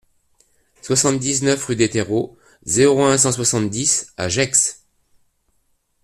soixante-dix-neuf 0.81 1.63
rue 1.63 1.75
des 1.75 1.87
Terreaux, 1.87 2.35
zéro 2.65 3.03
un, 3.05 3.19
cent 3.19 3.31
soixante-dix 3.31 4.07
à 4.17 4.29
Gex 4.29 4.87